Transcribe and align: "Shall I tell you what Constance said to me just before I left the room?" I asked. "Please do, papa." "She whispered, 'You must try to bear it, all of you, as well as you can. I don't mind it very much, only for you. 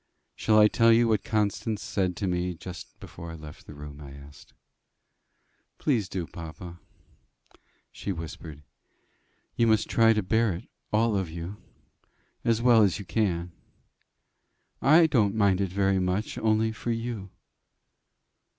"Shall 0.35 0.57
I 0.57 0.67
tell 0.67 0.91
you 0.91 1.07
what 1.07 1.23
Constance 1.23 1.83
said 1.83 2.15
to 2.15 2.25
me 2.27 2.55
just 2.55 2.99
before 2.99 3.29
I 3.29 3.35
left 3.35 3.67
the 3.67 3.75
room?" 3.75 4.01
I 4.01 4.09
asked. 4.13 4.55
"Please 5.77 6.09
do, 6.09 6.25
papa." 6.25 6.79
"She 7.91 8.11
whispered, 8.11 8.63
'You 9.55 9.67
must 9.67 9.87
try 9.87 10.13
to 10.13 10.23
bear 10.23 10.53
it, 10.53 10.67
all 10.91 11.15
of 11.15 11.29
you, 11.29 11.57
as 12.43 12.63
well 12.63 12.81
as 12.81 12.97
you 12.97 13.05
can. 13.05 13.51
I 14.81 15.05
don't 15.05 15.35
mind 15.35 15.61
it 15.61 15.69
very 15.71 15.99
much, 15.99 16.35
only 16.39 16.71
for 16.71 16.89
you. 16.89 17.29